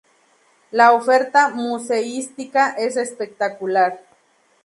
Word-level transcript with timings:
La 0.71 0.93
oferta 0.93 1.49
museística 1.49 2.71
es 2.71 2.97
espectacular. 2.97 4.03